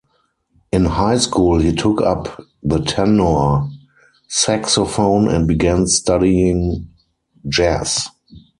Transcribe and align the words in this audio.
In 0.71 0.85
high 0.85 1.19
school 1.19 1.59
he 1.59 1.75
took 1.75 2.01
up 2.01 2.41
the 2.63 2.79
tenor 2.79 3.67
saxophone 4.27 5.29
and 5.29 5.47
began 5.47 5.85
studying 5.85 6.89
jazz. 7.47 8.09